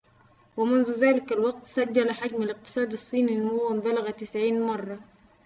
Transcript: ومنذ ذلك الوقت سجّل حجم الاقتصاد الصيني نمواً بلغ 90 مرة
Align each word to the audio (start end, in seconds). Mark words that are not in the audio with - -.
ومنذ 0.57 0.91
ذلك 0.91 1.31
الوقت 1.31 1.67
سجّل 1.67 2.11
حجم 2.11 2.43
الاقتصاد 2.43 2.91
الصيني 2.91 3.35
نمواً 3.35 3.79
بلغ 3.79 4.09
90 4.11 4.61
مرة 4.65 4.99